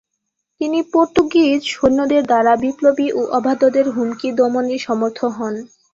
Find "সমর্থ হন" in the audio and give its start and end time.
4.79-5.55